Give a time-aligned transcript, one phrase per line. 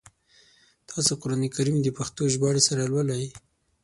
[0.89, 3.23] تاسو قرآن کریم د پښتو ژباړي سره لولی؟